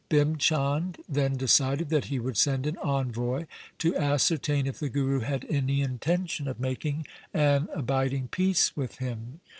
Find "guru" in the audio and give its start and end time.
4.89-5.19